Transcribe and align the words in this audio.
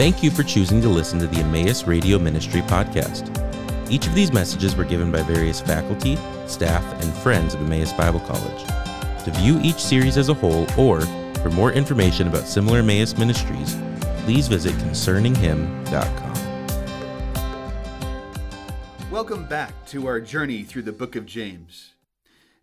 Thank 0.00 0.22
you 0.22 0.30
for 0.30 0.42
choosing 0.42 0.80
to 0.80 0.88
listen 0.88 1.18
to 1.18 1.26
the 1.26 1.40
Emmaus 1.40 1.86
Radio 1.86 2.18
Ministry 2.18 2.62
podcast. 2.62 3.28
Each 3.90 4.06
of 4.06 4.14
these 4.14 4.32
messages 4.32 4.74
were 4.74 4.86
given 4.86 5.12
by 5.12 5.22
various 5.22 5.60
faculty, 5.60 6.16
staff, 6.46 6.82
and 7.02 7.12
friends 7.18 7.52
of 7.52 7.60
Emmaus 7.60 7.92
Bible 7.92 8.20
College. 8.20 8.66
To 9.24 9.30
view 9.30 9.60
each 9.62 9.76
series 9.76 10.16
as 10.16 10.30
a 10.30 10.34
whole 10.34 10.66
or 10.78 11.02
for 11.42 11.50
more 11.50 11.70
information 11.72 12.28
about 12.28 12.46
similar 12.46 12.78
Emmaus 12.78 13.18
ministries, 13.18 13.76
please 14.24 14.48
visit 14.48 14.72
concerninghim.com. 14.76 16.70
Welcome 19.10 19.44
back 19.48 19.84
to 19.88 20.06
our 20.06 20.18
journey 20.22 20.62
through 20.62 20.84
the 20.84 20.92
book 20.92 21.14
of 21.14 21.26
James. 21.26 21.92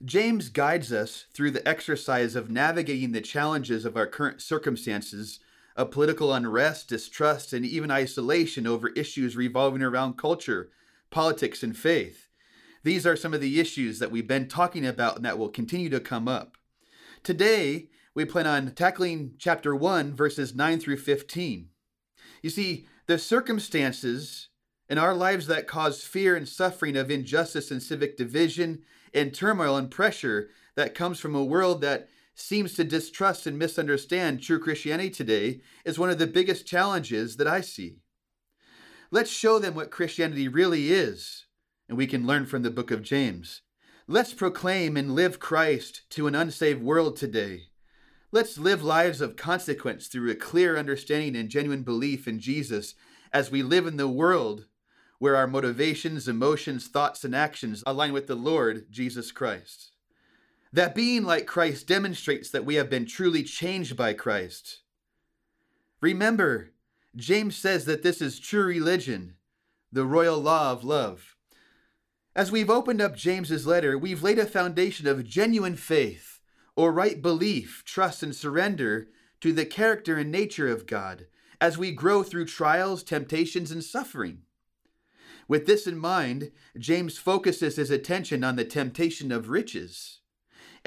James 0.04 0.50
guides 0.50 0.92
us 0.92 1.28
through 1.36 1.52
the 1.52 1.68
exercise 1.68 2.36
of 2.36 2.50
navigating 2.50 3.12
the 3.12 3.22
challenges 3.22 3.86
of 3.86 3.96
our 3.96 4.08
current 4.08 4.42
circumstances 4.42 5.40
of 5.78 5.92
political 5.92 6.34
unrest, 6.34 6.90
distrust, 6.90 7.54
and 7.54 7.64
even 7.64 7.92
isolation 7.92 8.66
over 8.66 8.90
issues 8.90 9.38
revolving 9.38 9.84
around 9.84 10.18
culture, 10.18 10.72
politics, 11.12 11.62
and 11.62 11.78
faith. 11.78 12.28
These 12.84 13.06
are 13.06 13.16
some 13.16 13.34
of 13.34 13.42
the 13.42 13.60
issues 13.60 14.00
that 14.00 14.10
we've 14.12 14.28
been 14.28 14.48
talking 14.48 14.86
about 14.86 15.18
and 15.18 15.26
that 15.26 15.38
will 15.38 15.50
continue 15.50 15.90
to 15.90 16.00
come 16.00 16.28
up. 16.28 16.58
Today, 17.22 17.90
we 18.16 18.26
plan 18.26 18.48
on 18.48 18.72
tackling 18.72 19.34
chapter 19.38 19.76
1, 19.76 20.16
verses 20.16 20.56
9 20.56 20.80
through 20.80 20.98
15. 20.98 21.70
You 22.42 22.50
see, 22.50 22.88
the 23.06 23.20
circumstances 23.20 24.50
in 24.90 24.98
our 24.98 25.14
lives 25.14 25.46
that 25.48 25.68
cause 25.68 26.04
fear 26.04 26.36
and 26.36 26.48
suffering 26.48 26.98
of 26.98 27.12
injustice 27.12 27.70
and 27.70 27.84
civic 27.84 28.18
division 28.18 28.82
and 29.14 29.34
turmoil 29.34 29.78
and 29.78 29.92
pressure 29.92 30.50
that 30.76 30.96
comes 30.96 31.20
from 31.20 31.36
a 31.36 31.44
world 31.44 31.82
that 31.82 32.10
seems 32.40 32.74
to 32.76 32.84
distrust 32.84 33.48
and 33.48 33.58
misunderstand 33.58 34.42
true 34.42 34.60
Christianity 34.60 35.10
today 35.10 35.62
is 35.84 35.98
one 35.98 36.12
of 36.12 36.20
the 36.20 36.28
biggest 36.28 36.68
challenges 36.68 37.38
that 37.38 37.48
I 37.48 37.62
see. 37.62 37.98
Let's 39.10 39.32
show 39.32 39.58
them 39.58 39.74
what 39.74 39.90
Christianity 39.90 40.48
really 40.48 40.92
is, 40.92 41.46
and 41.90 41.98
we 41.98 42.06
can 42.06 42.28
learn 42.28 42.46
from 42.46 42.62
the 42.62 42.70
book 42.70 42.92
of 42.92 43.02
James. 43.02 43.62
Let's 44.08 44.34
proclaim 44.34 44.96
and 44.96 45.16
live 45.16 45.40
Christ 45.40 46.04
to 46.12 46.28
an 46.28 46.36
unsaved 46.36 46.82
world 46.82 47.18
today. 47.18 47.64
Let's 48.32 48.58
live 48.58 48.84
lives 48.84 49.20
of 49.20 49.36
consequence 49.36 50.08
through 50.08 50.30
a 50.30 50.36
clear 50.36 50.78
understanding 50.78 51.36
and 51.36 51.50
genuine 51.50 51.82
belief 51.82 52.28
in 52.28 52.40
Jesus 52.40 52.94
as 53.34 53.50
we 53.50 53.64
live 53.64 53.88
in 53.88 53.98
the 53.98 54.08
world 54.08 54.66
where 55.20 55.36
our 55.36 55.48
motivations, 55.48 56.28
emotions, 56.28 56.88
thoughts, 56.88 57.24
and 57.24 57.36
actions 57.36 57.84
align 57.88 58.14
with 58.14 58.28
the 58.28 58.36
Lord 58.36 58.86
Jesus 58.92 59.32
Christ. 59.32 59.94
That 60.78 60.94
being 60.94 61.24
like 61.24 61.48
Christ 61.48 61.88
demonstrates 61.88 62.52
that 62.52 62.64
we 62.64 62.76
have 62.76 62.88
been 62.88 63.08
truly 63.08 63.42
changed 63.42 63.98
by 63.98 64.14
Christ. 64.14 64.82
Remember, 66.02 66.70
James 67.16 67.56
says 67.56 67.86
that 67.86 68.04
this 68.04 68.22
is 68.22 68.40
true 68.40 68.64
religion, 68.66 69.38
the 69.92 70.06
royal 70.06 70.40
law 70.40 70.72
of 70.72 70.84
love. 70.84 71.36
As 72.36 72.52
we've 72.52 72.70
opened 72.70 73.02
up 73.02 73.16
James's 73.16 73.66
letter, 73.66 73.98
we've 73.98 74.22
laid 74.22 74.38
a 74.38 74.46
foundation 74.46 75.08
of 75.08 75.26
genuine 75.26 75.76
faith 75.76 76.42
or 76.76 76.92
right 76.92 77.24
belief, 77.24 77.82
trust, 77.84 78.22
and 78.22 78.36
surrender 78.36 79.08
to 79.42 79.52
the 79.52 79.66
character 79.66 80.18
and 80.18 80.32
nature 80.32 80.68
of 80.68 80.86
God 80.86 81.26
as 81.60 81.80
we 81.80 81.92
grow 81.92 82.22
through 82.22 82.46
trials, 82.46 83.02
temptations, 83.02 83.72
and 83.72 83.84
suffering. 83.84 84.44
With 85.48 85.66
this 85.66 85.88
in 85.88 85.98
mind, 85.98 86.52
James 86.78 87.18
focuses 87.18 87.78
his 87.78 87.90
attention 87.90 88.44
on 88.44 88.58
the 88.58 88.64
temptation 88.64 89.32
of 89.32 89.50
riches 89.50 90.20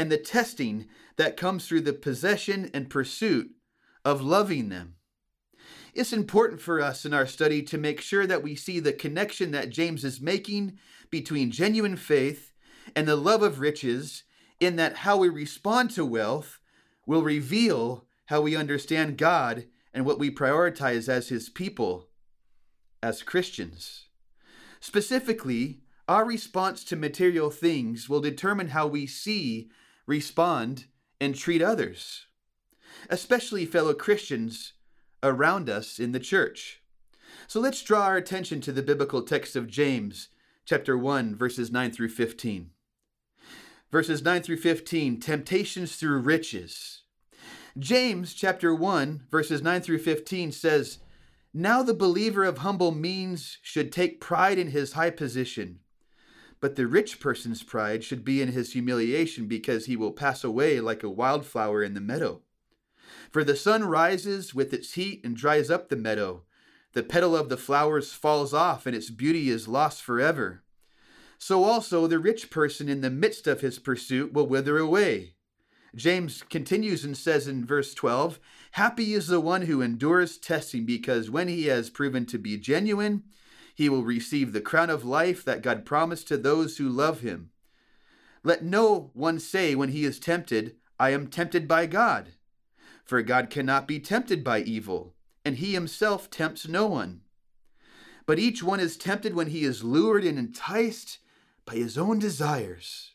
and 0.01 0.11
the 0.11 0.17
testing 0.17 0.87
that 1.19 1.37
comes 1.37 1.69
through 1.69 1.83
the 1.83 1.93
possession 1.93 2.71
and 2.73 2.89
pursuit 2.89 3.51
of 4.03 4.23
loving 4.23 4.71
them. 4.71 4.95
It's 5.93 6.15
important 6.15 6.63
for 6.63 6.81
us 6.81 7.05
in 7.05 7.13
our 7.13 7.27
study 7.27 7.63
to 7.65 7.77
make 7.77 8.01
sure 8.01 8.27
that 8.27 8.43
we 8.43 8.55
see 8.55 8.81
the 8.81 8.95
connection 8.95 9.51
that 9.51 9.69
James 9.69 10.03
is 10.03 10.19
making 10.19 10.79
between 11.11 11.51
genuine 11.51 11.97
faith 11.97 12.55
and 12.97 13.07
the 13.07 13.15
love 13.15 13.43
of 13.43 13.61
riches, 13.61 14.25
in 14.59 14.77
that 14.77 14.97
how 14.97 15.19
we 15.19 15.29
respond 15.29 15.91
to 15.91 16.07
wealth 16.07 16.61
will 17.07 17.23
reveal 17.23 18.07
how 18.25 18.41
we 18.41 18.57
understand 18.57 19.19
God 19.19 19.67
and 19.93 20.07
what 20.07 20.19
we 20.19 20.31
prioritize 20.31 21.11
as 21.11 21.29
His 21.29 21.51
people, 21.51 22.09
as 23.03 23.23
Christians. 23.23 24.07
Specifically, 24.81 25.83
our 26.09 26.25
response 26.25 26.85
to 26.85 26.97
material 26.97 27.51
things 27.51 28.09
will 28.09 28.23
determine 28.23 28.69
how 28.69 28.87
we 28.87 29.07
see 29.07 29.71
respond, 30.07 30.87
and 31.21 31.35
treat 31.35 31.63
others, 31.63 32.27
especially 33.09 33.67
fellow 33.67 33.95
Christians 33.95 34.73
around 35.23 35.69
us 35.69 35.99
in 35.99 36.13
the 36.13 36.21
church. 36.21 36.83
So 37.47 37.61
let's 37.61 37.83
draw 37.83 38.05
our 38.05 38.17
attention 38.17 38.61
to 38.63 38.73
the 38.73 38.83
biblical 38.83 39.23
text 39.23 39.57
of 39.57 39.69
James, 39.69 40.29
chapter 40.65 40.97
1, 40.97 41.37
verses 41.37 41.71
9 41.71 41.91
through 41.91 42.09
15. 42.09 42.71
Verses 43.91 44.23
9 44.23 44.43
through 44.43 44.57
15 44.57 45.21
Temptations 45.21 45.97
through 45.97 46.19
riches. 46.19 47.03
James, 47.79 48.35
chapter 48.35 48.75
1, 48.75 49.27
verses 49.31 49.63
9 49.63 49.81
through 49.81 49.99
15 49.99 50.53
says, 50.53 50.99
Now 51.53 51.83
the 51.83 51.95
believer 51.95 52.45
of 52.45 52.59
humble 52.59 52.93
means 52.93 53.59
should 53.63 53.93
take 53.93 54.21
pride 54.21 54.59
in 54.59 54.69
his 54.69 54.93
high 54.93 55.11
position 55.11 55.81
but 56.61 56.77
the 56.77 56.87
rich 56.87 57.19
person's 57.21 57.63
pride 57.63 58.05
should 58.05 58.25
be 58.25 58.43
in 58.43 58.53
his 58.53 58.73
humiliation 58.73 59.47
because 59.47 59.87
he 59.87 59.97
will 59.97 60.13
pass 60.13 60.45
away 60.45 60.81
like 60.81 61.03
a 61.03 61.11
wildflower 61.11 61.83
in 61.83 61.95
the 61.95 62.01
meadow. 62.01 62.43
For 63.31 63.43
the 63.43 63.57
sun 63.57 63.85
rises 63.85 64.55
with 64.55 64.73
its 64.73 64.93
heat 64.93 65.23
and 65.25 65.37
dries 65.37 65.71
up 65.71 65.89
the 65.89 65.97
meadow. 65.97 66.43
The 66.93 67.03
petal 67.03 67.37
of 67.37 67.49
the 67.49 67.57
flowers 67.57 68.13
falls 68.13 68.53
off 68.53 68.87
and 68.87 68.95
its 68.95 69.11
beauty 69.11 69.49
is 69.49 69.69
lost 69.69 70.03
forever. 70.03 70.63
So 71.39 71.65
also 71.65 72.07
the 72.07 72.19
rich 72.19 72.51
person 72.51 72.89
in 72.89 73.01
the 73.01 73.11
midst 73.11 73.47
of 73.47 73.63
his 73.63 73.79
pursuit 73.79 74.33
will 74.33 74.47
wither 74.47 74.79
away. 74.79 75.35
James 75.95 76.43
continues 76.43 77.05
and 77.05 77.17
says 77.17 77.49
in 77.49 77.65
verse 77.65 77.95
12 77.95 78.39
Happy 78.73 79.15
is 79.15 79.27
the 79.27 79.41
one 79.41 79.63
who 79.63 79.83
endures 79.83 80.39
testing, 80.39 80.87
because 80.87 81.31
when 81.31 81.49
he 81.49 81.67
has 81.67 81.91
proven 81.91 82.27
to 82.27 82.39
be 82.39 82.57
genuine, 82.57 83.25
he 83.75 83.89
will 83.89 84.05
receive 84.05 84.53
the 84.53 84.61
crown 84.61 84.91
of 84.91 85.05
life 85.05 85.45
that 85.45 85.63
God 85.63 85.85
promised 85.85 86.29
to 86.29 86.37
those 86.37 86.77
who 86.77 86.89
love 86.89 87.21
him. 87.21 87.51
Let 88.43 88.65
no 88.65 89.11
one 89.15 89.39
say 89.39 89.75
when 89.75 89.91
he 89.91 90.05
is 90.05 90.19
tempted, 90.19 90.77
I 90.99 91.11
am 91.11 91.27
tempted 91.27 91.69
by 91.69 91.87
God. 91.87 92.33
For 93.05 93.23
God 93.23 93.51
cannot 93.51 93.89
be 93.89 93.99
tempted 93.99 94.45
by 94.45 94.61
evil, 94.61 95.15
and 95.45 95.57
he 95.57 95.73
himself 95.73 96.31
tempts 96.31 96.69
no 96.69 96.87
one. 96.87 97.23
But 98.27 98.39
each 98.39 98.63
one 98.63 98.81
is 98.81 98.97
tempted 98.97 99.35
when 99.35 99.49
he 99.49 99.65
is 99.65 99.83
lured 99.83 100.25
and 100.25 100.39
enticed 100.39 101.19
by 101.65 101.75
his 101.75 101.99
own 101.99 102.19
desires. 102.19 103.13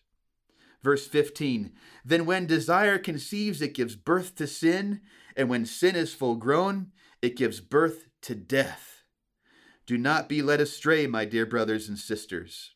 Verse 0.83 1.07
15 1.07 1.71
Then 2.03 2.25
when 2.25 2.45
desire 2.45 2.97
conceives, 2.97 3.61
it 3.61 3.73
gives 3.73 3.95
birth 3.95 4.35
to 4.35 4.47
sin, 4.47 5.01
and 5.35 5.49
when 5.49 5.65
sin 5.65 5.95
is 5.95 6.13
full 6.13 6.35
grown, 6.35 6.91
it 7.21 7.35
gives 7.35 7.59
birth 7.59 8.07
to 8.21 8.35
death. 8.35 8.94
Do 9.85 9.97
not 9.97 10.27
be 10.27 10.41
led 10.41 10.61
astray, 10.61 11.05
my 11.05 11.25
dear 11.25 11.45
brothers 11.45 11.87
and 11.87 11.97
sisters. 11.97 12.71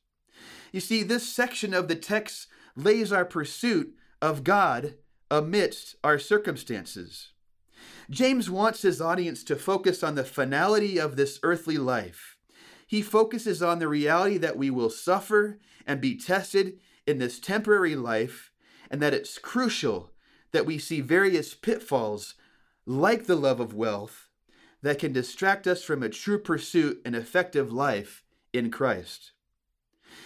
You 0.72 0.80
see, 0.80 1.02
this 1.02 1.28
section 1.28 1.74
of 1.74 1.88
the 1.88 1.96
text 1.96 2.48
lays 2.76 3.12
our 3.12 3.26
pursuit 3.26 3.96
of 4.22 4.44
God 4.44 4.96
amidst 5.32 5.96
our 6.04 6.20
circumstances. 6.20 7.32
James 8.10 8.50
wants 8.50 8.82
his 8.82 9.02
audience 9.02 9.44
to 9.44 9.56
focus 9.56 10.04
on 10.04 10.16
the 10.16 10.24
finality 10.24 11.00
of 11.00 11.16
this 11.16 11.40
earthly 11.44 11.78
life. 11.78 12.38
He 12.86 13.02
focuses 13.02 13.62
on 13.62 13.80
the 13.80 13.88
reality 13.88 14.38
that 14.38 14.58
we 14.58 14.70
will 14.70 14.90
suffer 14.90 15.60
and 15.86 16.02
be 16.02 16.18
tested 16.18 16.80
in 17.06 17.20
this 17.20 17.40
temporary 17.40 17.96
life, 17.96 18.52
and 18.92 19.02
that 19.02 19.14
it's 19.14 19.38
crucial 19.38 20.12
that 20.52 20.66
we 20.66 20.78
see 20.78 21.02
various 21.02 21.54
pitfalls 21.54 22.36
like 22.86 23.26
the 23.26 23.36
love 23.36 23.60
of 23.60 23.74
wealth 23.74 24.29
that 24.82 25.00
can 25.00 25.12
distract 25.12 25.68
us 25.68 25.84
from 25.84 26.04
a 26.04 26.10
true 26.10 26.40
pursuit 26.40 27.02
and 27.06 27.16
effective 27.16 27.72
life 27.72 28.24
in 28.54 28.72
Christ. 28.72 29.32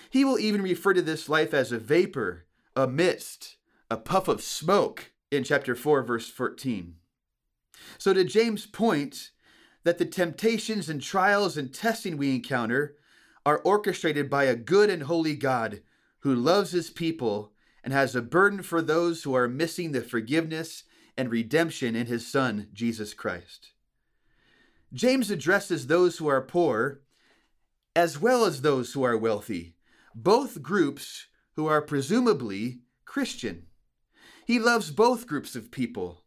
He 0.10 0.24
will 0.24 0.40
even 0.40 0.62
refer 0.62 0.94
to 0.94 1.02
this 1.02 1.28
life 1.28 1.54
as 1.54 1.72
a 1.72 1.80
vapor, 1.80 2.46
a 2.76 2.88
mist, 2.88 3.58
a 3.90 3.98
puff 3.98 4.28
of 4.28 4.42
smoke 4.42 5.12
in 5.32 5.44
chapter 5.44 5.76
4, 5.76 6.04
verse 6.04 6.30
14. 6.30 6.96
So, 7.98 8.14
to 8.14 8.24
James' 8.24 8.66
point, 8.66 9.32
that 9.84 9.98
the 9.98 10.06
temptations 10.06 10.90
and 10.90 11.02
trials 11.02 11.58
and 11.58 11.74
testing 11.74 12.18
we 12.18 12.36
encounter 12.36 12.96
are 13.46 13.60
orchestrated 13.60 14.30
by 14.30 14.46
a 14.46 14.56
good 14.56 14.90
and 14.90 15.04
holy 15.04 15.36
God 15.36 15.82
who 16.20 16.34
loves 16.34 16.72
his 16.72 16.90
people 16.90 17.52
and 17.84 17.92
has 17.92 18.16
a 18.16 18.22
burden 18.22 18.62
for 18.62 18.82
those 18.82 19.24
who 19.24 19.36
are 19.36 19.50
missing 19.50 19.92
the 19.92 20.02
forgiveness 20.02 20.84
and 21.18 21.30
redemption 21.30 21.96
in 21.96 22.08
his 22.08 22.26
Son, 22.26 22.70
Jesus 22.72 23.14
Christ. 23.14 23.73
James 24.94 25.32
addresses 25.32 25.88
those 25.88 26.18
who 26.18 26.28
are 26.28 26.42
poor 26.42 27.02
as 27.96 28.20
well 28.20 28.46
as 28.46 28.62
those 28.62 28.94
who 28.94 29.04
are 29.04 29.18
wealthy, 29.18 29.76
both 30.16 30.62
groups 30.62 31.28
who 31.56 31.68
are 31.68 31.82
presumably 31.82 32.82
Christian. 33.06 33.68
He 34.46 34.60
loves 34.60 34.92
both 34.92 35.28
groups 35.28 35.56
of 35.56 35.72
people. 35.72 36.24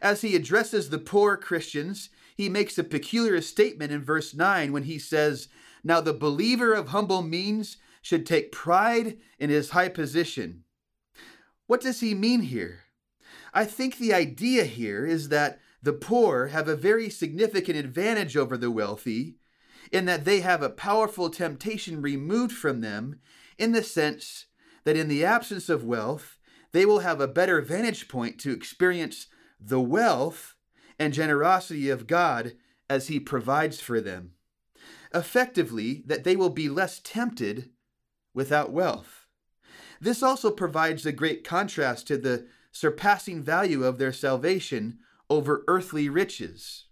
As 0.00 0.22
he 0.22 0.36
addresses 0.36 0.90
the 0.90 0.98
poor 0.98 1.36
Christians, 1.36 2.10
he 2.36 2.48
makes 2.48 2.78
a 2.78 2.84
peculiar 2.84 3.40
statement 3.40 3.92
in 3.92 4.04
verse 4.04 4.34
9 4.34 4.72
when 4.72 4.84
he 4.84 4.98
says, 4.98 5.48
Now 5.82 6.00
the 6.00 6.12
believer 6.12 6.72
of 6.72 6.88
humble 6.88 7.22
means 7.22 7.76
should 8.02 8.24
take 8.24 8.52
pride 8.52 9.18
in 9.38 9.50
his 9.50 9.70
high 9.70 9.88
position. 9.88 10.64
What 11.66 11.80
does 11.80 12.00
he 12.00 12.14
mean 12.14 12.42
here? 12.42 12.80
I 13.52 13.64
think 13.64 13.96
the 13.96 14.14
idea 14.14 14.64
here 14.64 15.04
is 15.04 15.28
that 15.28 15.60
the 15.82 15.92
poor 15.92 16.48
have 16.48 16.68
a 16.68 16.76
very 16.76 17.08
significant 17.08 17.78
advantage 17.78 18.36
over 18.36 18.56
the 18.56 18.70
wealthy 18.70 19.36
in 19.90 20.04
that 20.04 20.24
they 20.24 20.40
have 20.40 20.62
a 20.62 20.70
powerful 20.70 21.30
temptation 21.30 22.00
removed 22.00 22.52
from 22.52 22.80
them, 22.80 23.18
in 23.58 23.72
the 23.72 23.82
sense 23.82 24.46
that 24.84 24.96
in 24.96 25.08
the 25.08 25.24
absence 25.24 25.68
of 25.68 25.84
wealth, 25.84 26.38
they 26.72 26.86
will 26.86 27.00
have 27.00 27.20
a 27.20 27.28
better 27.28 27.60
vantage 27.60 28.08
point 28.08 28.38
to 28.38 28.52
experience 28.52 29.26
the 29.58 29.80
wealth 29.80 30.54
and 30.98 31.12
generosity 31.12 31.90
of 31.90 32.06
God 32.06 32.52
as 32.88 33.08
He 33.08 33.18
provides 33.18 33.80
for 33.80 34.00
them. 34.00 34.32
Effectively, 35.12 36.02
that 36.06 36.24
they 36.24 36.36
will 36.36 36.50
be 36.50 36.68
less 36.68 37.00
tempted 37.02 37.70
without 38.32 38.72
wealth. 38.72 39.26
This 40.00 40.22
also 40.22 40.50
provides 40.50 41.04
a 41.04 41.12
great 41.12 41.42
contrast 41.42 42.06
to 42.06 42.16
the 42.16 42.46
surpassing 42.72 43.42
value 43.42 43.84
of 43.84 43.98
their 43.98 44.12
salvation 44.12 44.98
over 45.30 45.64
earthly 45.68 46.08
riches. 46.08 46.86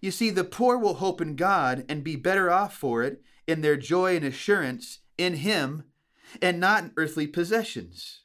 You 0.00 0.10
see, 0.10 0.30
the 0.30 0.42
poor 0.42 0.76
will 0.76 0.94
hope 0.94 1.20
in 1.20 1.36
God 1.36 1.84
and 1.88 2.02
be 2.02 2.16
better 2.16 2.50
off 2.50 2.74
for 2.74 3.04
it 3.04 3.22
in 3.46 3.60
their 3.60 3.76
joy 3.76 4.16
and 4.16 4.24
assurance 4.24 5.00
in 5.16 5.34
Him 5.34 5.84
and 6.40 6.58
not 6.58 6.84
in 6.84 6.92
earthly 6.96 7.26
possessions. 7.26 8.22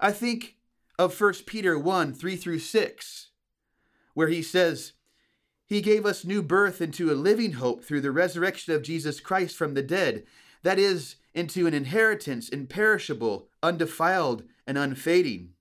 I 0.00 0.12
think 0.12 0.56
of 0.98 1.18
1 1.18 1.34
Peter 1.46 1.78
1 1.78 2.14
3 2.14 2.36
through 2.36 2.58
6, 2.60 3.30
where 4.14 4.28
he 4.28 4.42
says, 4.42 4.92
He 5.66 5.80
gave 5.80 6.06
us 6.06 6.24
new 6.24 6.42
birth 6.42 6.80
into 6.80 7.10
a 7.10 7.14
living 7.14 7.52
hope 7.52 7.84
through 7.84 8.00
the 8.02 8.10
resurrection 8.10 8.74
of 8.74 8.82
Jesus 8.82 9.20
Christ 9.20 9.56
from 9.56 9.74
the 9.74 9.82
dead, 9.82 10.24
that 10.62 10.78
is, 10.78 11.16
into 11.34 11.66
an 11.66 11.74
inheritance 11.74 12.48
imperishable, 12.48 13.48
undefiled, 13.62 14.44
and 14.66 14.78
unfading 14.78 15.54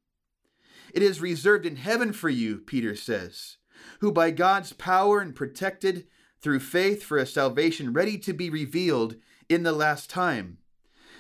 it 0.94 1.02
is 1.04 1.22
reserved 1.22 1.66
in 1.66 1.76
heaven 1.76 2.14
for 2.14 2.30
you, 2.30 2.58
Peter 2.58 2.96
says, 2.96 3.58
who 4.00 4.12
by 4.12 4.32
God's 4.32 4.74
power 4.74 5.20
and 5.20 5.36
protected 5.36 6.08
through 6.42 6.60
faith 6.60 7.04
for 7.04 7.18
a 7.18 7.26
salvation 7.26 7.94
ready 7.94 8.18
to 8.18 8.34
be 8.34 8.50
revealed 8.50 9.16
in 9.48 9.64
the 9.64 9.72
last 9.72 10.10
time. 10.10 10.58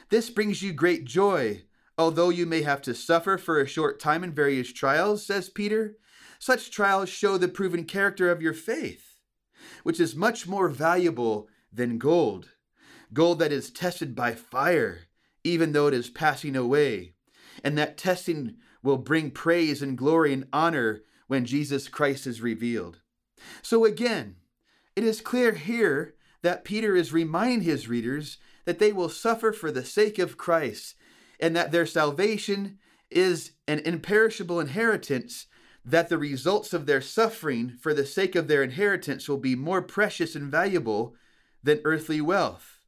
This 0.09 0.29
brings 0.29 0.61
you 0.61 0.73
great 0.73 1.05
joy, 1.05 1.63
although 1.97 2.29
you 2.29 2.45
may 2.45 2.63
have 2.63 2.81
to 2.83 2.93
suffer 2.93 3.37
for 3.37 3.59
a 3.59 3.67
short 3.67 3.99
time 3.99 4.23
in 4.23 4.33
various 4.33 4.73
trials, 4.73 5.25
says 5.25 5.49
Peter. 5.49 5.97
Such 6.39 6.71
trials 6.71 7.09
show 7.09 7.37
the 7.37 7.47
proven 7.47 7.85
character 7.85 8.31
of 8.31 8.41
your 8.41 8.53
faith, 8.53 9.19
which 9.83 9.99
is 9.99 10.15
much 10.15 10.47
more 10.47 10.69
valuable 10.69 11.47
than 11.71 11.99
gold, 11.99 12.49
gold 13.13 13.39
that 13.39 13.51
is 13.51 13.69
tested 13.69 14.15
by 14.15 14.33
fire, 14.33 15.01
even 15.43 15.71
though 15.71 15.87
it 15.87 15.93
is 15.93 16.09
passing 16.09 16.55
away, 16.55 17.13
and 17.63 17.77
that 17.77 17.97
testing 17.97 18.55
will 18.83 18.97
bring 18.97 19.31
praise 19.31 19.81
and 19.81 19.97
glory 19.97 20.33
and 20.33 20.47
honor 20.51 21.01
when 21.27 21.45
Jesus 21.45 21.87
Christ 21.87 22.27
is 22.27 22.41
revealed. 22.41 22.99
So 23.61 23.85
again, 23.85 24.35
it 24.95 25.03
is 25.03 25.21
clear 25.21 25.53
here 25.53 26.15
that 26.41 26.63
Peter 26.63 26.95
is 26.95 27.13
reminding 27.13 27.61
his 27.61 27.87
readers 27.87 28.37
that 28.65 28.79
they 28.79 28.91
will 28.91 29.09
suffer 29.09 29.51
for 29.51 29.71
the 29.71 29.85
sake 29.85 30.19
of 30.19 30.37
Christ 30.37 30.95
and 31.39 31.55
that 31.55 31.71
their 31.71 31.85
salvation 31.85 32.77
is 33.09 33.53
an 33.67 33.79
imperishable 33.79 34.59
inheritance, 34.59 35.47
that 35.83 36.09
the 36.09 36.17
results 36.17 36.73
of 36.73 36.85
their 36.85 37.01
suffering 37.01 37.77
for 37.81 37.93
the 37.93 38.05
sake 38.05 38.35
of 38.35 38.47
their 38.47 38.63
inheritance 38.63 39.27
will 39.27 39.37
be 39.37 39.55
more 39.55 39.81
precious 39.81 40.35
and 40.35 40.51
valuable 40.51 41.15
than 41.63 41.81
earthly 41.83 42.21
wealth. 42.21 42.79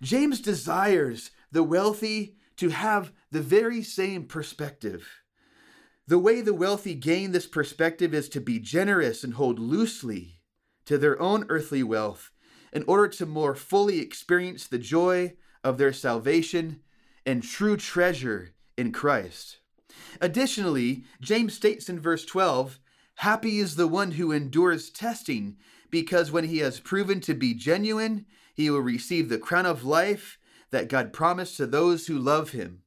James 0.00 0.40
desires 0.40 1.30
the 1.50 1.62
wealthy 1.62 2.36
to 2.62 2.68
have 2.68 3.10
the 3.32 3.42
very 3.42 3.82
same 3.82 4.24
perspective. 4.24 5.24
The 6.06 6.20
way 6.20 6.40
the 6.40 6.54
wealthy 6.54 6.94
gain 6.94 7.32
this 7.32 7.48
perspective 7.48 8.14
is 8.14 8.28
to 8.28 8.40
be 8.40 8.60
generous 8.60 9.24
and 9.24 9.34
hold 9.34 9.58
loosely 9.58 10.38
to 10.84 10.96
their 10.96 11.20
own 11.20 11.44
earthly 11.48 11.82
wealth 11.82 12.30
in 12.72 12.84
order 12.86 13.08
to 13.08 13.26
more 13.26 13.56
fully 13.56 13.98
experience 13.98 14.68
the 14.68 14.78
joy 14.78 15.32
of 15.64 15.76
their 15.76 15.92
salvation 15.92 16.82
and 17.26 17.42
true 17.42 17.76
treasure 17.76 18.54
in 18.78 18.92
Christ. 18.92 19.58
Additionally, 20.20 21.02
James 21.20 21.54
states 21.54 21.88
in 21.88 21.98
verse 21.98 22.24
12 22.24 22.78
Happy 23.16 23.58
is 23.58 23.74
the 23.74 23.88
one 23.88 24.12
who 24.12 24.30
endures 24.30 24.88
testing, 24.88 25.56
because 25.90 26.30
when 26.30 26.44
he 26.44 26.58
has 26.58 26.78
proven 26.78 27.18
to 27.22 27.34
be 27.34 27.54
genuine, 27.54 28.24
he 28.54 28.70
will 28.70 28.78
receive 28.78 29.28
the 29.28 29.38
crown 29.38 29.66
of 29.66 29.82
life 29.82 30.38
that 30.72 30.88
God 30.88 31.12
promised 31.12 31.56
to 31.58 31.66
those 31.66 32.08
who 32.08 32.18
love 32.18 32.50
him. 32.50 32.82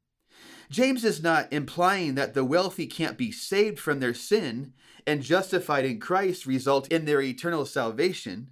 James 0.69 1.05
is 1.05 1.23
not 1.23 1.51
implying 1.53 2.15
that 2.15 2.33
the 2.33 2.43
wealthy 2.43 2.87
can't 2.87 3.17
be 3.17 3.31
saved 3.31 3.79
from 3.79 3.99
their 3.99 4.13
sin 4.13 4.73
and 5.07 5.21
justified 5.21 5.85
in 5.85 5.99
Christ 5.99 6.45
result 6.45 6.91
in 6.91 7.05
their 7.05 7.21
eternal 7.21 7.65
salvation. 7.65 8.49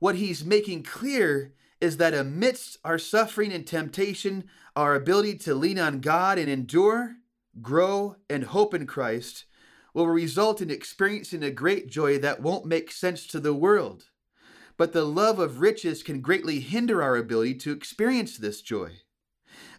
What 0.00 0.16
he's 0.16 0.44
making 0.44 0.82
clear 0.82 1.54
is 1.80 1.96
that 1.96 2.14
amidst 2.14 2.78
our 2.84 2.98
suffering 2.98 3.52
and 3.52 3.66
temptation, 3.66 4.44
our 4.76 4.94
ability 4.94 5.38
to 5.38 5.54
lean 5.54 5.78
on 5.78 6.00
God 6.00 6.38
and 6.38 6.48
endure, 6.48 7.16
grow, 7.62 8.16
and 8.28 8.44
hope 8.44 8.74
in 8.74 8.86
Christ 8.86 9.44
will 9.94 10.08
result 10.08 10.60
in 10.60 10.70
experiencing 10.70 11.42
a 11.42 11.50
great 11.50 11.88
joy 11.88 12.18
that 12.18 12.42
won't 12.42 12.66
make 12.66 12.92
sense 12.92 13.26
to 13.28 13.40
the 13.40 13.54
world 13.54 14.09
but 14.80 14.94
the 14.94 15.04
love 15.04 15.38
of 15.38 15.60
riches 15.60 16.02
can 16.02 16.22
greatly 16.22 16.58
hinder 16.58 17.02
our 17.02 17.14
ability 17.14 17.52
to 17.52 17.70
experience 17.70 18.38
this 18.38 18.62
joy. 18.62 18.90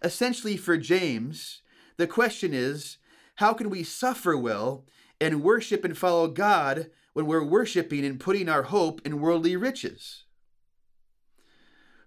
Essentially, 0.04 0.56
for 0.56 0.78
James, 0.78 1.64
the 1.98 2.06
question 2.06 2.54
is 2.54 2.98
how 3.38 3.52
can 3.52 3.72
we 3.72 3.82
suffer 3.82 4.38
well 4.38 4.86
and 5.20 5.42
worship 5.42 5.84
and 5.84 5.98
follow 5.98 6.28
God 6.28 6.92
when 7.14 7.26
we're 7.26 7.44
worshiping 7.44 8.06
and 8.06 8.20
putting 8.20 8.48
our 8.48 8.62
hope 8.62 9.02
in 9.04 9.20
worldly 9.20 9.56
riches? 9.56 10.26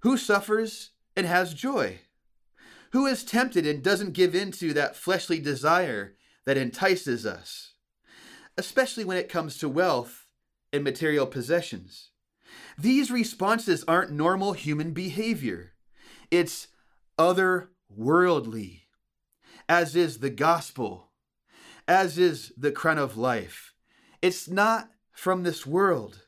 Who 0.03 0.17
suffers 0.17 0.93
and 1.17 1.27
has 1.27 1.53
joy? 1.53 1.99
Who 2.93 3.07
is 3.07 3.25
tempted 3.25 3.67
and 3.67 3.83
doesn't 3.83 4.13
give 4.13 4.37
in 4.37 4.53
to 4.53 4.73
that 4.75 4.95
fleshly 4.95 5.41
desire 5.41 6.15
that 6.47 6.57
entices 6.57 7.27
us, 7.27 7.73
especially 8.57 9.05
when 9.05 9.17
it 9.17 9.29
comes 9.29 9.59
to 9.59 9.69
wealth 9.69 10.27
and 10.73 10.85
material 10.85 11.27
possessions? 11.27 12.11
These 12.79 13.11
responses 13.11 13.85
aren't 13.87 14.11
normal 14.11 14.53
human 14.53 14.93
behavior. 14.93 15.73
It's 16.31 16.69
otherworldly, 17.19 18.83
as 19.69 19.95
is 19.95 20.19
the 20.19 20.31
gospel, 20.31 21.13
as 21.87 22.19
is 22.19 22.53
the 22.57 22.73
crown 22.73 22.99
of 22.99 23.17
life. 23.17 23.73
It's 24.21 24.49
not 24.49 24.91
from 25.13 25.43
this 25.43 25.65
world. 25.67 26.27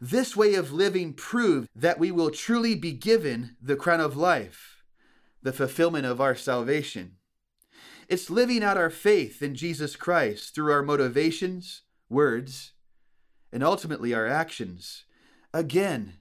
This 0.00 0.36
way 0.36 0.54
of 0.54 0.72
living 0.72 1.12
proves 1.12 1.68
that 1.74 1.98
we 1.98 2.10
will 2.10 2.30
truly 2.30 2.74
be 2.74 2.92
given 2.92 3.56
the 3.60 3.76
crown 3.76 4.00
of 4.00 4.16
life, 4.16 4.82
the 5.42 5.52
fulfillment 5.52 6.06
of 6.06 6.20
our 6.20 6.34
salvation. 6.34 7.16
It's 8.08 8.30
living 8.30 8.62
out 8.62 8.76
our 8.76 8.90
faith 8.90 9.42
in 9.42 9.54
Jesus 9.54 9.96
Christ 9.96 10.54
through 10.54 10.72
our 10.72 10.82
motivations, 10.82 11.82
words, 12.08 12.72
and 13.52 13.62
ultimately 13.62 14.12
our 14.12 14.26
actions 14.26 15.04
Again, 15.54 16.14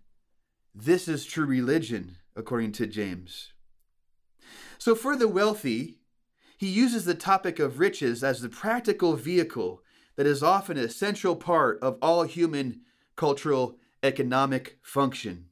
this 0.75 1.07
is 1.07 1.25
true 1.25 1.47
religion, 1.47 2.17
according 2.35 2.71
to 2.73 2.85
James. 2.85 3.51
So, 4.77 4.93
for 4.93 5.15
the 5.15 5.27
wealthy, 5.27 5.97
he 6.55 6.67
uses 6.67 7.05
the 7.05 7.15
topic 7.15 7.57
of 7.57 7.79
riches 7.79 8.23
as 8.23 8.41
the 8.41 8.47
practical 8.47 9.15
vehicle 9.15 9.81
that 10.17 10.27
is 10.27 10.43
often 10.43 10.77
a 10.77 10.87
central 10.87 11.35
part 11.35 11.79
of 11.81 11.97
all 11.99 12.25
human 12.25 12.81
cultural 13.15 13.79
economic 14.03 14.77
function. 14.83 15.45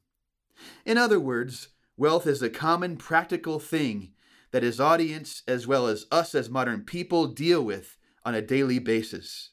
In 0.86 0.96
other 0.96 1.18
words, 1.18 1.70
wealth 1.96 2.28
is 2.28 2.40
a 2.40 2.48
common 2.48 2.96
practical 2.96 3.58
thing 3.58 4.12
that 4.52 4.62
his 4.62 4.78
audience, 4.78 5.42
as 5.48 5.66
well 5.66 5.88
as 5.88 6.06
us 6.12 6.36
as 6.36 6.48
modern 6.48 6.82
people, 6.82 7.26
deal 7.26 7.64
with 7.64 7.96
on 8.24 8.36
a 8.36 8.42
daily 8.42 8.78
basis. 8.78 9.50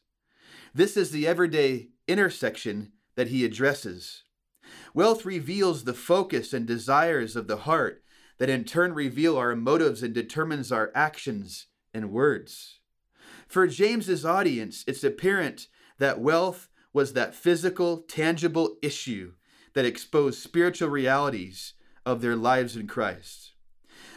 This 0.76 0.96
is 0.96 1.10
the 1.10 1.26
everyday 1.26 1.90
intersection 2.08 2.92
that 3.20 3.28
he 3.28 3.44
addresses. 3.44 4.24
Wealth 4.94 5.26
reveals 5.26 5.84
the 5.84 5.94
focus 5.94 6.54
and 6.54 6.66
desires 6.66 7.36
of 7.36 7.48
the 7.48 7.58
heart 7.58 8.02
that 8.38 8.50
in 8.50 8.64
turn 8.64 8.94
reveal 8.94 9.38
our 9.38 9.58
motives 9.58 10.02
and 10.02 10.14
determines 10.14 10.72
our 10.72 10.90
actions 10.96 11.68
and 11.94 12.12
words. 12.12 12.80
For 13.46 13.68
James's 13.68 14.24
audience, 14.24 14.86
it's 14.88 15.04
apparent 15.04 15.68
that 15.98 16.22
wealth 16.22 16.70
was 16.94 17.12
that 17.12 17.36
physical, 17.36 18.04
tangible 18.04 18.78
issue 18.82 19.34
that 19.74 19.84
exposed 19.84 20.42
spiritual 20.42 20.88
realities 20.88 21.74
of 22.06 22.22
their 22.22 22.38
lives 22.38 22.78
in 22.78 22.88
Christ. 22.88 23.52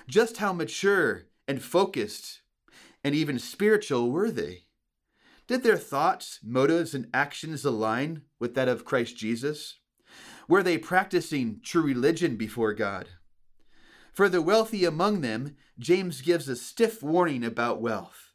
Just 0.07 0.37
how 0.37 0.53
mature 0.53 1.25
and 1.49 1.61
focused 1.61 2.43
and 3.03 3.17
even 3.17 3.41
spiritual 3.41 4.13
were 4.13 4.31
they? 4.31 4.67
Did 5.53 5.65
their 5.65 5.77
thoughts, 5.77 6.39
motives, 6.43 6.95
and 6.95 7.11
actions 7.13 7.63
align 7.63 8.23
with 8.39 8.55
that 8.55 8.69
of 8.69 8.87
Christ 8.87 9.19
Jesus? 9.19 9.81
Were 10.49 10.63
they 10.63 10.79
practicing 10.79 11.61
true 11.63 11.83
religion 11.83 12.37
before 12.37 12.73
God? 12.73 13.11
For 14.15 14.31
the 14.31 14.41
wealthy 14.41 14.87
among 14.87 15.21
them, 15.21 15.57
James 15.79 16.23
gives 16.23 16.49
a 16.49 16.57
stiff 16.57 17.03
warning 17.03 17.45
about 17.45 17.83
wealth. 17.83 18.33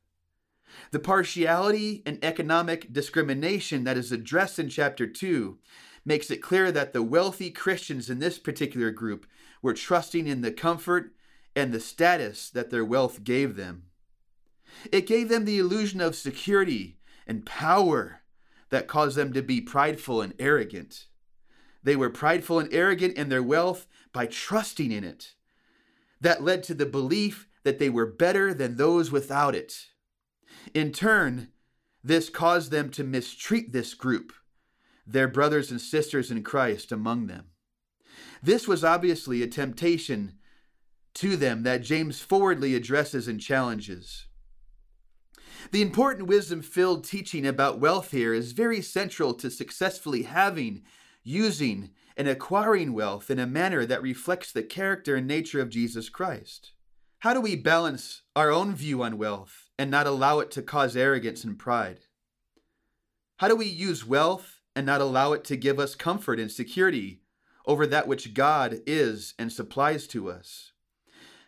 The 0.92 1.00
partiality 1.00 2.04
and 2.06 2.24
economic 2.24 2.94
discrimination 2.94 3.84
that 3.86 3.98
is 3.98 4.12
addressed 4.12 4.60
in 4.60 4.70
chapter 4.70 5.08
2 5.08 5.58
makes 6.06 6.30
it 6.30 6.44
clear 6.44 6.72
that 6.72 6.94
the 6.94 7.02
wealthy 7.02 7.50
Christians 7.50 8.12
in 8.12 8.20
this 8.20 8.38
particular 8.38 8.92
group 8.92 9.26
were 9.64 9.74
trusting 9.74 10.28
in 10.28 10.42
the 10.42 10.52
comfort 10.52 11.16
and 11.56 11.74
the 11.74 11.80
status 11.80 12.52
that 12.52 12.70
their 12.70 12.86
wealth 12.86 13.24
gave 13.24 13.56
them. 13.56 13.86
It 14.92 15.08
gave 15.08 15.30
them 15.30 15.46
the 15.46 15.58
illusion 15.58 16.00
of 16.00 16.16
security 16.16 16.97
and 17.28 17.46
power 17.46 18.22
that 18.70 18.88
caused 18.88 19.18
them 19.18 19.34
to 19.34 19.42
be 19.42 19.62
prideful 19.62 20.22
and 20.22 20.34
arrogant. 20.40 21.06
They 21.84 21.96
were 21.96 22.10
prideful 22.10 22.60
and 22.60 22.74
arrogant 22.74 23.16
in 23.16 23.30
their 23.30 23.44
wealth 23.44 23.88
by 24.12 24.26
trusting 24.26 24.92
in 24.92 25.04
it. 25.04 25.36
That 26.20 26.44
led 26.44 26.64
to 26.64 26.74
the 26.74 26.86
belief 26.86 27.48
that 27.64 27.80
they 27.80 27.90
were 27.90 28.06
better 28.06 28.54
than 28.54 28.76
those 28.76 29.12
without 29.12 29.54
it. 29.54 29.88
In 30.74 30.92
turn, 30.92 31.50
this 32.04 32.30
caused 32.30 32.72
them 32.72 32.90
to 32.92 33.04
mistreat 33.04 33.74
this 33.74 33.94
group, 33.94 34.34
their 35.06 35.28
brothers 35.28 35.72
and 35.72 35.80
sisters 35.80 36.32
in 36.32 36.44
Christ 36.44 36.92
among 36.92 37.28
them. 37.28 37.48
This 38.42 38.68
was 38.68 38.84
obviously 38.84 39.44
a 39.44 39.48
temptation 39.48 40.34
to 41.16 41.36
them 41.36 41.64
that 41.64 41.82
James 41.82 42.22
forwardly 42.22 42.76
addresses 42.76 43.28
and 43.28 43.42
challenges. 43.42 44.27
The 45.72 45.82
important 45.82 46.28
wisdom 46.28 46.62
filled 46.62 47.04
teaching 47.04 47.46
about 47.46 47.80
wealth 47.80 48.12
here 48.12 48.34
is 48.34 48.52
very 48.52 48.82
central 48.82 49.34
to 49.36 49.50
successfully 49.50 50.24
having, 50.24 50.84
using, 51.24 51.92
and 52.16 52.28
acquiring 52.28 52.94
wealth 52.94 53.30
in 53.30 53.40
a 53.40 53.46
manner 53.46 53.86
that 53.86 54.02
reflects 54.02 54.52
the 54.52 54.64
character 54.64 55.16
and 55.16 55.28
nature 55.28 55.62
of 55.62 55.70
Jesus 55.70 56.10
Christ. 56.10 56.72
How 57.20 57.34
do 57.34 57.42
we 57.42 57.56
balance 57.56 58.22
our 58.36 58.52
own 58.52 58.76
view 58.76 59.04
on 59.04 59.18
wealth 59.18 59.70
and 59.78 59.92
not 59.92 60.08
allow 60.08 60.40
it 60.40 60.52
to 60.52 60.62
cause 60.62 60.96
arrogance 60.96 61.44
and 61.44 61.58
pride? 61.58 62.02
How 63.38 63.48
do 63.48 63.56
we 63.56 63.66
use 63.66 64.06
wealth 64.06 64.62
and 64.76 64.86
not 64.86 65.02
allow 65.02 65.34
it 65.34 65.44
to 65.46 65.58
give 65.58 65.80
us 65.80 65.96
comfort 65.96 66.40
and 66.40 66.52
security 66.52 67.22
over 67.66 67.86
that 67.86 68.08
which 68.08 68.34
God 68.34 68.82
is 68.88 69.34
and 69.38 69.52
supplies 69.52 70.08
to 70.08 70.30
us? 70.30 70.72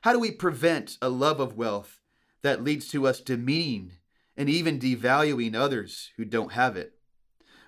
How 0.02 0.14
do 0.14 0.20
we 0.20 0.32
prevent 0.32 0.98
a 1.02 1.10
love 1.10 1.40
of 1.40 1.58
wealth 1.58 2.00
that 2.42 2.64
leads 2.64 2.88
to 2.90 3.08
us 3.08 3.20
demeaning 3.20 3.94
and 4.40 4.50
even 4.50 4.80
devaluing 4.80 5.54
others 5.54 6.12
who 6.16 6.24
don't 6.24 6.54
have 6.54 6.78
it? 6.78 6.94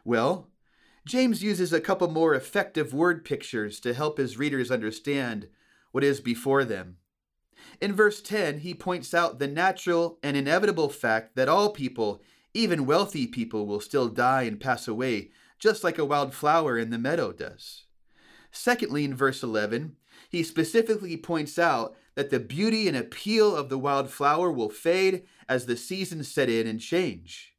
Well, 0.06 0.48
James 1.06 1.44
uses 1.44 1.74
a 1.74 1.82
couple 1.82 2.10
more 2.10 2.34
effective 2.34 2.94
word 2.94 3.26
pictures 3.26 3.82
to 3.82 3.94
help 3.94 4.18
his 4.18 4.38
readers 4.38 4.72
understand 4.72 5.50
what 5.92 6.06
is 6.06 6.22
before 6.22 6.64
them. 6.64 6.96
In 7.82 7.94
verse 7.94 8.22
10, 8.22 8.60
he 8.60 8.74
points 8.74 9.14
out 9.14 9.38
the 9.38 9.50
natural 9.50 10.18
and 10.24 10.38
inevitable 10.38 10.88
fact 10.88 11.36
that 11.36 11.50
all 11.50 11.72
people, 11.72 12.22
even 12.54 12.86
wealthy 12.86 13.28
people, 13.28 13.68
will 13.68 13.82
still 13.82 14.08
die 14.08 14.44
and 14.44 14.58
pass 14.58 14.88
away, 14.88 15.32
just 15.60 15.84
like 15.84 15.98
a 15.98 16.06
wild 16.06 16.34
flower 16.34 16.78
in 16.78 16.90
the 16.90 16.98
meadow 16.98 17.34
does. 17.34 17.84
Secondly, 18.50 19.04
in 19.04 19.14
verse 19.14 19.44
11, 19.44 19.98
he 20.30 20.42
specifically 20.42 21.18
points 21.18 21.60
out 21.60 21.98
that 22.16 22.30
the 22.30 22.40
beauty 22.40 22.88
and 22.88 22.98
appeal 22.98 23.56
of 23.56 23.70
the 23.70 23.78
wild 23.78 24.10
flower 24.10 24.52
will 24.52 24.70
fade 24.70 25.24
as 25.48 25.66
the 25.66 25.78
seasons 25.78 26.32
set 26.32 26.50
in 26.50 26.68
and 26.68 26.80
change. 26.80 27.56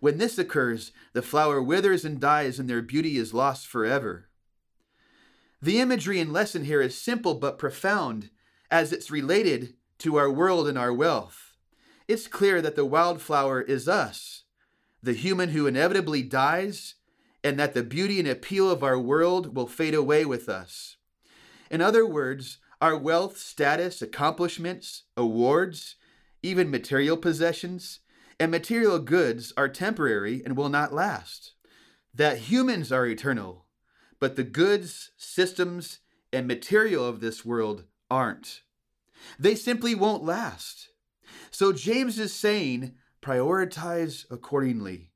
When 0.00 0.18
this 0.18 0.38
occurs, 0.38 0.92
the 1.12 1.22
flower 1.22 1.62
withers 1.62 2.04
and 2.04 2.20
dies, 2.20 2.58
and 2.58 2.68
their 2.68 2.82
beauty 2.82 3.16
is 3.16 3.34
lost 3.34 3.66
forever. 3.66 4.28
The 5.60 5.80
imagery 5.80 6.18
and 6.20 6.32
lesson 6.32 6.64
here 6.64 6.82
is 6.82 6.98
simple 6.98 7.34
but 7.34 7.58
profound 7.58 8.30
as 8.70 8.92
it's 8.92 9.10
related 9.10 9.74
to 9.98 10.16
our 10.16 10.30
world 10.30 10.66
and 10.66 10.76
our 10.76 10.92
wealth. 10.92 11.54
It's 12.08 12.26
clear 12.26 12.60
that 12.62 12.74
the 12.74 12.84
wildflower 12.84 13.62
is 13.62 13.88
us, 13.88 14.42
the 15.02 15.12
human 15.12 15.50
who 15.50 15.66
inevitably 15.66 16.22
dies, 16.22 16.96
and 17.44 17.58
that 17.58 17.74
the 17.74 17.82
beauty 17.82 18.18
and 18.18 18.28
appeal 18.28 18.70
of 18.70 18.82
our 18.82 18.98
world 18.98 19.54
will 19.54 19.66
fade 19.66 19.94
away 19.94 20.24
with 20.24 20.48
us. 20.48 20.96
In 21.70 21.80
other 21.80 22.04
words, 22.04 22.58
our 22.82 22.96
wealth, 22.96 23.38
status, 23.38 24.02
accomplishments, 24.02 25.04
awards, 25.16 25.94
even 26.42 26.68
material 26.68 27.16
possessions, 27.16 28.00
and 28.40 28.50
material 28.50 28.98
goods 28.98 29.52
are 29.56 29.68
temporary 29.68 30.42
and 30.44 30.56
will 30.56 30.68
not 30.68 30.92
last. 30.92 31.52
That 32.12 32.38
humans 32.38 32.90
are 32.90 33.06
eternal, 33.06 33.66
but 34.18 34.34
the 34.34 34.42
goods, 34.42 35.12
systems, 35.16 36.00
and 36.32 36.48
material 36.48 37.06
of 37.06 37.20
this 37.20 37.44
world 37.44 37.84
aren't. 38.10 38.62
They 39.38 39.54
simply 39.54 39.94
won't 39.94 40.24
last. 40.24 40.88
So 41.52 41.72
James 41.72 42.18
is 42.18 42.34
saying, 42.34 42.94
prioritize 43.22 44.26
accordingly. 44.28 45.12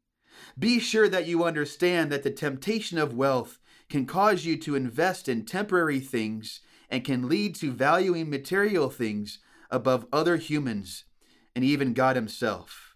Be 0.56 0.78
sure 0.78 1.08
that 1.08 1.26
you 1.26 1.42
understand 1.42 2.12
that 2.12 2.22
the 2.22 2.30
temptation 2.30 2.96
of 2.96 3.12
wealth 3.12 3.58
can 3.88 4.06
cause 4.06 4.44
you 4.44 4.56
to 4.58 4.76
invest 4.76 5.28
in 5.28 5.44
temporary 5.44 5.98
things 5.98 6.60
and 6.90 7.04
can 7.04 7.28
lead 7.28 7.54
to 7.56 7.72
valuing 7.72 8.30
material 8.30 8.90
things 8.90 9.38
above 9.70 10.06
other 10.12 10.36
humans 10.36 11.04
and 11.54 11.64
even 11.64 11.92
God 11.92 12.16
Himself, 12.16 12.94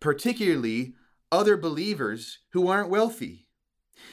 particularly 0.00 0.94
other 1.30 1.56
believers 1.56 2.40
who 2.50 2.68
aren't 2.68 2.90
wealthy. 2.90 3.46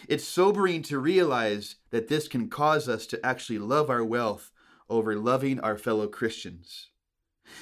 It's 0.08 0.24
sobering 0.24 0.84
to 0.84 1.00
realize 1.00 1.76
that 1.90 2.08
this 2.08 2.28
can 2.28 2.50
cause 2.50 2.88
us 2.88 3.06
to 3.08 3.26
actually 3.26 3.60
love 3.60 3.90
our 3.90 4.04
wealth 4.04 4.52
over 4.90 5.16
loving 5.16 5.60
our 5.60 5.78
fellow 5.78 6.08
Christians. 6.08 6.90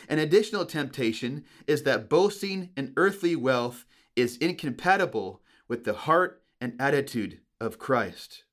An 0.08 0.19
additional 0.19 0.65
temptation 0.65 1.46
is 1.67 1.84
that 1.84 2.10
boasting 2.10 2.69
in 2.75 2.93
earthly 2.98 3.36
wealth 3.36 3.86
is 4.15 4.38
incompatible 4.38 5.41
with 5.67 5.84
the 5.84 5.93
heart 5.93 6.43
and 6.60 6.74
attitude 6.79 7.39
of 7.60 7.79
Christ. 7.79 8.43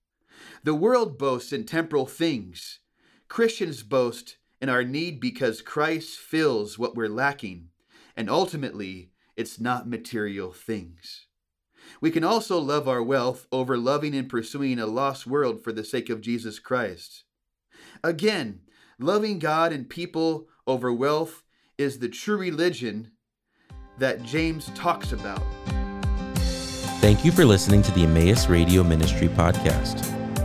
The 0.63 0.75
world 0.75 1.19
boasts 1.19 1.53
in 1.53 1.65
temporal 1.65 2.07
things. 2.07 2.81
Christians 3.29 3.83
boast 3.83 4.37
in 4.61 4.69
our 4.69 4.85
need 4.85 5.21
because 5.21 5.63
Christ 5.63 6.19
fills 6.19 6.79
what 6.79 6.95
we're 6.95 7.09
lacking, 7.09 7.69
and 8.17 8.31
ultimately, 8.31 9.11
it's 9.37 9.61
not 9.61 9.89
material 9.89 10.53
things. 10.53 11.27
We 12.01 12.11
can 12.11 12.25
also 12.25 12.59
love 12.59 12.89
our 12.89 13.03
wealth 13.03 13.47
over 13.53 13.77
loving 13.77 14.15
and 14.15 14.29
pursuing 14.29 14.79
a 14.79 14.87
lost 14.87 15.27
world 15.27 15.63
for 15.63 15.73
the 15.73 15.85
sake 15.85 16.11
of 16.11 16.21
Jesus 16.21 16.59
Christ. 16.59 17.25
Again, 18.03 18.61
loving 18.99 19.39
God 19.39 19.73
and 19.73 19.89
people 19.89 20.49
over 20.67 20.93
wealth 20.93 21.43
is 21.79 21.99
the 21.99 22.09
true 22.09 22.37
religion 22.37 23.13
that 23.99 24.23
James 24.23 24.71
talks 24.75 25.13
about. 25.13 25.43
Thank 27.01 27.25
you 27.25 27.33
for 27.33 27.45
listening 27.45 27.83
to 27.83 27.93
the 27.93 28.05
Emmaus 28.05 28.49
Radio 28.49 28.83
Ministry 28.83 29.29
podcast. 29.29 30.16